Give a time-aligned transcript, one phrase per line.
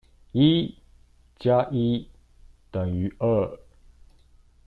[0.31, 0.75] 一
[1.37, 2.09] 加一
[2.71, 3.59] 等於二。